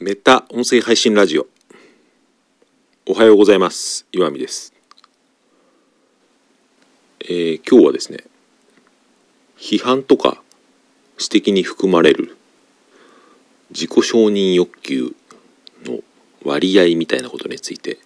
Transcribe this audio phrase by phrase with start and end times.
[0.00, 1.48] メタ音声配信ラジオ。
[3.04, 4.06] おはようございます。
[4.12, 4.72] 岩見です、
[7.18, 8.18] えー今日はですね
[9.58, 10.40] 批判とか
[11.20, 12.36] 指摘に含まれる
[13.70, 15.16] 自己承認欲求
[15.84, 15.98] の
[16.44, 17.98] 割合みたいなことについて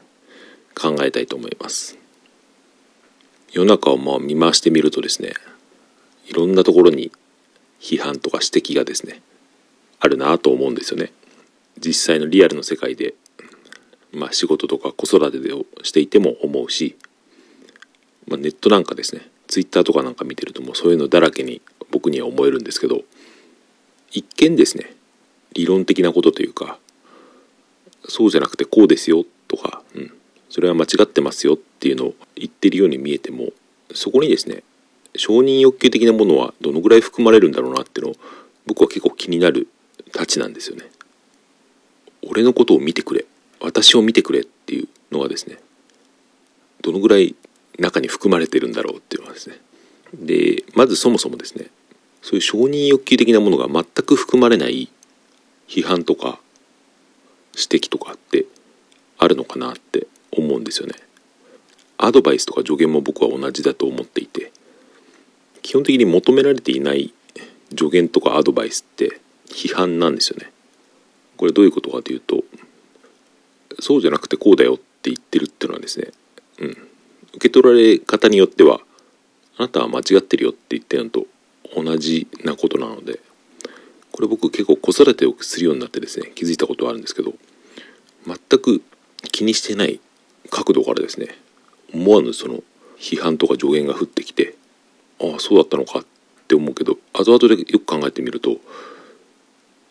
[0.74, 1.98] 考えたいと思います。
[3.52, 5.34] 世の中をまあ見回してみるとですね
[6.26, 7.12] いろんなところに
[7.82, 9.20] 批判とか指摘がですね
[10.00, 11.12] あるなと思うんですよね。
[11.78, 13.14] 実際のリアルの世界で、
[14.12, 16.96] まあ、仕事とか子育てをしていても思うし、
[18.28, 23.02] まあ、ネットなんかですねツイッターとかなんか見てるともうそういうのだらけに僕には思えるんですけど
[24.10, 24.94] 一見ですね
[25.54, 26.78] 理論的なことというか
[28.08, 30.12] そうじゃなくてこうですよとか、うん、
[30.48, 33.48] それは間違ってますよっていうのを言ってるように見えても
[33.94, 34.62] そこにですね
[35.16, 38.16] 承認欲求的なものはどのぐらい含まれるんだろうなっていうのを
[38.66, 39.68] 僕は結構気になる
[40.12, 40.84] たちなんですよね。
[42.32, 43.26] 俺のことを見てくれ。
[43.60, 45.58] 私を見てくれっていうのがですね
[46.80, 47.36] どのぐらい
[47.78, 49.56] 中に含まれてるんだろうっていうのはですね。
[50.14, 51.66] でまずそもそもですね
[52.22, 54.90] そういう承認欲求的なものが全く含まれない
[55.68, 56.40] 批判とか
[57.54, 58.46] 指摘とかって
[59.18, 60.94] あるのかなって思うんですよね。
[61.98, 64.52] アドバイスとか助言も僕は同じだと思っていて
[65.60, 67.12] 基本的に求められていない
[67.76, 70.50] 助言とかアドバイスって批判なんですよね。
[71.42, 72.44] これどういうことかというと
[73.80, 76.12] そうじゃなくてこうだよって言ってるっていうのはですね、
[76.60, 76.78] うん、受
[77.40, 78.78] け取られ方によっては
[79.58, 81.26] あなたは間違ってるよって言ってるのと
[81.74, 83.18] 同じなことなので
[84.12, 87.32] これ僕結構子育てをするようになってですね気づいたことはあるんですけど
[88.24, 88.80] 全く
[89.32, 89.98] 気にしてない
[90.48, 91.26] 角度からですね
[91.92, 92.62] 思わぬその
[93.00, 94.54] 批判とか助言が降ってきて
[95.20, 96.04] ああそうだったのかっ
[96.46, 98.58] て思うけど後々でよく考えてみると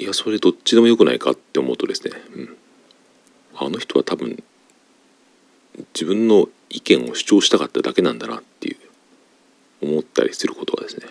[0.02, 2.58] いやそれどっちでもよくないかって思うとですね、うん、
[3.56, 4.42] あの人は多分
[5.94, 8.78] 自分の意見を主張したかっただけなんだなっていう
[9.84, 11.06] 思ったりすることがですね。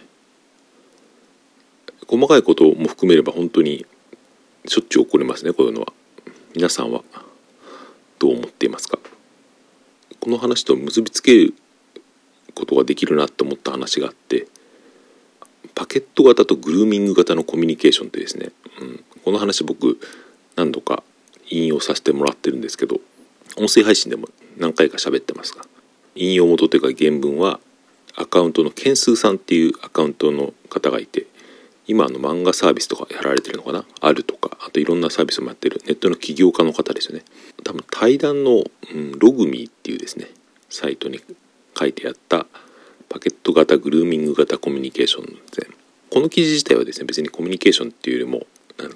[2.09, 3.87] 細かいことも含めれば本当に
[4.67, 5.93] しょっちゅう起こりますねこういうのは。
[6.57, 7.05] 皆さんは
[8.19, 8.99] どう思っていますか？
[10.19, 11.55] この話と結びつける
[12.57, 14.49] ことができるなって思った話があって
[15.81, 18.51] パケット型とグルーミング型のコミュニケーションってですね、
[18.83, 19.99] うん、この話僕
[20.55, 21.03] 何度か
[21.49, 23.01] 引用させてもらってるんですけど
[23.57, 25.65] 音声配信でも何回か喋ってますが
[26.15, 27.61] 引用元というか原文は
[28.15, 31.25] アカウントのケンスーさんっていうアカウントの方がいて
[31.87, 33.87] 今の漫画サービスとかやられてるのかな？
[34.03, 35.81] あるとかあといろんなサービスもやってる。
[35.87, 37.25] ネットの起業家の方ですよね。
[37.65, 38.65] 多分対談の、
[38.95, 40.27] うん、ログミーっていうですね
[40.69, 41.21] サイトに
[41.77, 42.47] 書いてあった
[43.11, 45.67] パケット型グルーミング型コミュニケーションですね
[46.11, 48.47] この記事自体はですね別にコミュニケーションっていうよりも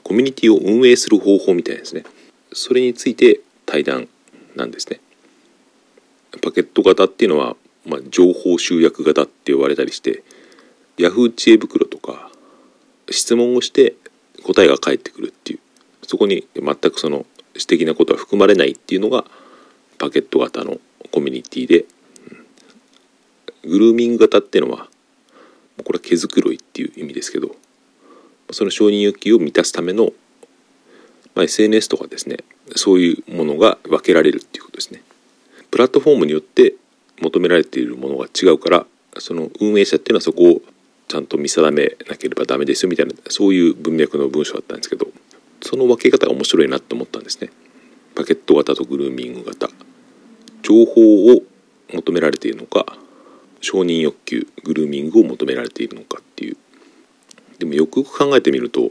[0.03, 2.05] コミュニティを運営する方法みたいですね。
[2.53, 4.09] それについて対談
[4.57, 5.01] なんですね。
[6.43, 10.23] パケット型っていうのは、まあ、情報集約型って呼ばれたりして
[10.97, 12.31] Yahoo 知恵袋とか
[13.11, 13.95] 質問をして
[14.43, 15.59] 答えが返ってくるっていう。
[16.07, 19.25] そこに全くその私的なことは含まれないっていうのが
[19.99, 20.79] パケット型の
[21.13, 21.85] コミュニティで
[23.67, 24.89] グルーミング型っていうのは
[25.85, 27.55] これは毛づくろいっていう意味ですけど
[28.53, 30.13] その承認欲求を満たすための、
[31.35, 32.39] まあ、SNS とかですね
[32.77, 35.03] そういうものが分けられるっていうことですね。
[35.71, 36.75] プラットフォームによって
[37.21, 38.87] 求められているものが違うから
[39.19, 40.63] その運営者っていうのはそこを
[41.09, 45.07] ちゃんと見定めなければダメですよみたいなそういう文脈の文章だったんですけど
[45.63, 47.51] その分け方が面白いなと思ったんですね。
[48.15, 49.69] パケット型とグルーミング型
[50.63, 51.43] 情報を
[51.93, 52.87] 求められているのか
[53.65, 56.57] 承認欲求グルーミングを求められているのかっていう。
[57.59, 58.91] でもよくよく考えてみると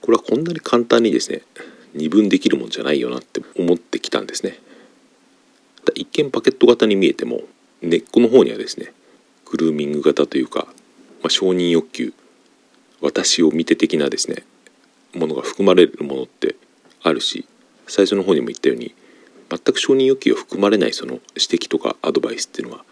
[0.00, 1.42] これはこんなに簡単にですね
[1.94, 4.58] 二分できるもんじゃないよなって思ってきたんですね。
[5.94, 7.42] 一見パケット型に見えても
[7.82, 8.92] 根っこの方にはですね
[9.46, 10.66] グルーミング型というか、
[11.22, 12.12] まあ、承認欲求
[13.00, 14.44] 私を見て的なですね
[15.14, 16.56] ものが含まれるものって
[17.02, 17.46] あるし
[17.86, 18.94] 最初の方にも言ったように
[19.48, 22.84] 全く承認欲求が含まれないその指摘とかアドバイスっていうのは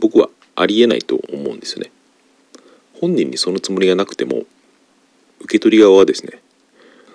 [0.00, 0.28] 僕は
[0.62, 1.90] ありえないと思うんですよね。
[3.00, 4.44] 本人にそのつもりがなくても
[5.40, 6.40] 受け取り側はですね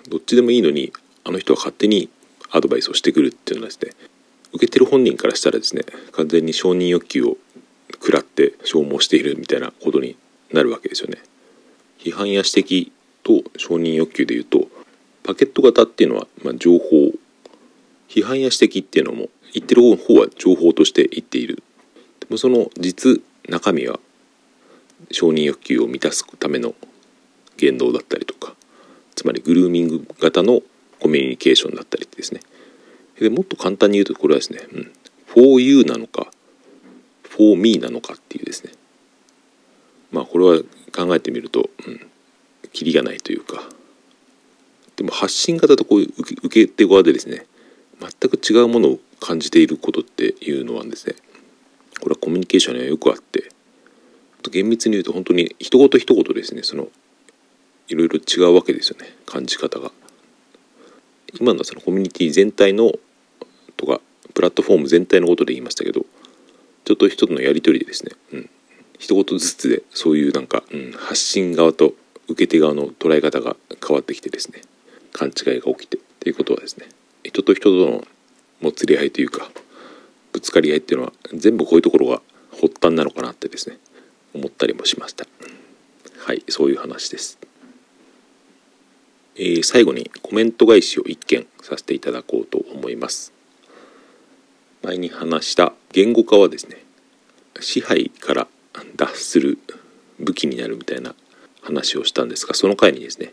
[0.08, 0.92] どっちでもいいのに
[1.24, 2.10] あの人は勝手に
[2.50, 3.92] アドバイスをしてくるっていうのはですね
[4.52, 7.36] 受けてる本人からしたらですね完全に承認欲求を
[7.92, 10.16] 食らって消耗しているみたいなことに
[10.52, 11.18] なるわけですよね。
[11.98, 12.92] 批判や指摘
[13.22, 14.68] と承認欲求でいうと
[15.22, 17.12] パケット型っていうのは、まあ、情報
[18.08, 21.62] 批判や指摘っていうのも言ってる方は情報として言っている
[22.20, 23.98] でもその実中身は
[25.10, 26.74] 承認欲求を満たすための
[27.56, 28.54] 言動だったりとか
[29.14, 30.60] つまりグルーミング型の
[31.00, 32.40] コミュニケーションだったりですね。
[33.18, 34.92] でもっと簡単に言うとこれはですね、うん、
[35.26, 36.28] for you なのか
[37.36, 38.72] for me なのかっていうですね。
[40.12, 40.62] まあこれは
[40.92, 42.06] 考えてみると、うん、
[42.72, 43.62] キリがないというか。
[44.96, 47.46] でも発信型とこういう受け手側でですね
[48.00, 51.14] 全く違うものを感じていることっていうのはですね
[52.00, 53.50] これはコミュニケーションにはよくあって
[54.50, 56.88] 厳密に言うと本当に一言一言ですねその
[57.88, 59.90] いろいろ違うわけですよね感じ方が。
[61.38, 62.92] 今のそのコミュニティ全体の
[63.76, 64.00] とか
[64.32, 66.06] プラットフォーム全体のことで言いましたけど
[66.84, 68.50] ちょっと人とのやり取りでですね、うん、
[68.98, 71.92] 一言ずつでそういうなんか、うん、発信側と
[72.28, 73.56] 受け手側の捉え方が
[73.86, 74.62] 変わってきてですね
[75.12, 76.86] 勘違いが起きてっていうことはですね
[77.24, 78.04] 人と人との
[78.60, 79.50] もつれ合いというか
[80.32, 83.78] ぶつかり合いっていうのは全部こういうところが発端なのかなってですね
[84.34, 85.26] 思ったりもしました。
[86.18, 87.38] はいそういう話です、
[89.36, 93.32] えー、最後にコメント返しを一件させていただこうと思います。
[94.82, 96.84] 前に話した言語化はですね
[97.60, 98.48] 支配から
[98.96, 99.58] 脱する
[100.20, 101.14] 武器になるみたいな
[101.62, 103.32] 話をしたんですがその回にですね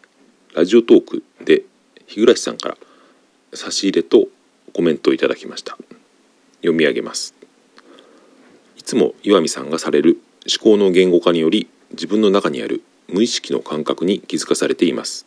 [0.56, 1.64] ラジオトークで
[2.08, 2.78] 日暮さんから
[3.54, 4.28] 差し入れと
[4.74, 5.78] コメントをいただきました。
[6.66, 7.34] 読み上げます。
[8.78, 15.26] いつも岩見さんがされる思考の言語化により自分の中にある無意識の感覚に気づかされています。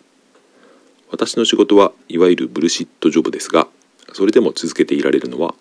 [1.11, 3.67] 私の仕事はいわゆるブルシットジョブですが
[4.13, 5.55] それでも続けていられるのは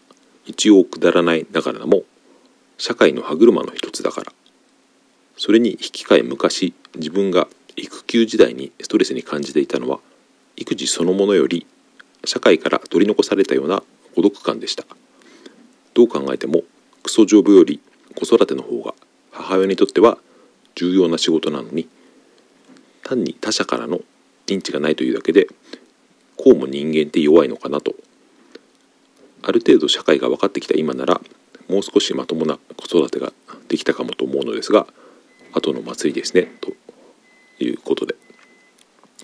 [0.46, 2.04] 一応くだらないながらも
[2.78, 4.34] 社会の歯車の一つだから。
[5.38, 10.00] それに引き換え昔自分が育休時代にストレスに感じていたのは
[10.56, 11.68] 育児そのものより
[12.26, 13.84] 社会から取り残されたような
[14.16, 14.86] 孤独感でした。
[15.98, 16.62] どう考えても
[17.02, 17.82] クソジョブより
[18.14, 18.94] 子育ての方が
[19.32, 20.20] 母親にとっては
[20.76, 21.90] 重要な仕事なのに
[23.04, 24.02] 単に他者からの
[24.46, 25.48] 認知がないというだけで
[26.38, 27.96] こうも人間って弱いのかなと。
[29.42, 31.20] ある程度社会が分かってきた今なら
[31.68, 33.34] もう少しまともな子育てが
[33.68, 34.86] できたかもと思うのですが
[35.54, 36.74] 後の祭りですねと
[37.64, 38.16] いうことで。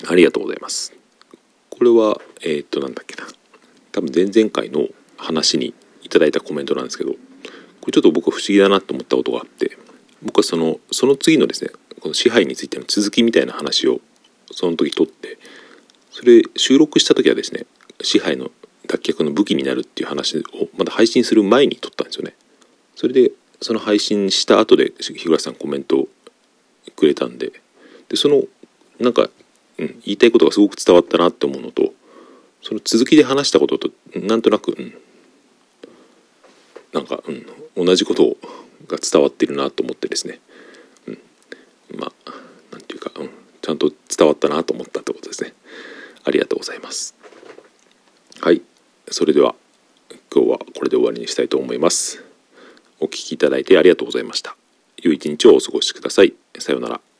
[0.07, 0.91] ありがとうございます。
[1.69, 3.27] これはえー、っとなんだっけな。
[3.91, 4.87] 多分前々回の
[5.17, 5.75] 話に
[6.13, 7.17] いただいたコメントなんですけどこ
[7.87, 9.75] れちょっと僕は不思議だなと思ったことがあって
[10.21, 11.71] 僕はそのその次のですね
[12.01, 13.99] この支配についての続きみたいな話を
[14.51, 15.39] その時撮って
[16.11, 17.65] それ収録した時はですね
[18.03, 18.51] 支配の
[18.87, 20.43] 脱却の武器になるっていう話を
[20.77, 22.35] まだ配信する前に撮ったんですよね。
[22.95, 23.31] それで
[23.61, 26.07] その配信した後で日暮さんコメントを
[26.95, 27.53] くれたんで
[28.09, 28.43] でその
[28.99, 29.29] なんか、
[29.79, 31.93] うん、言いたいことがすごく伝わったなって思うのと
[32.61, 34.93] その続きで話したこととなんとなく、うん、
[36.93, 37.21] なんか、
[37.75, 38.37] うん、同じこと
[38.87, 40.39] が伝わってるなと思ってですね、
[41.07, 41.19] うん、
[41.99, 42.31] まあ
[42.71, 43.29] なんていうか、うん、
[43.61, 45.53] ちゃんと伝わったなと思ったってことですね。
[46.23, 47.15] ありがとうございます。
[48.39, 48.61] はい。
[49.09, 49.55] それでは
[50.33, 52.23] 今日はこれで終わりにしたいと思います。
[52.99, 54.55] お聴きいただいてありがとうございました。
[54.97, 56.33] 良い一日をお過ごしください。
[56.59, 57.12] さようなら。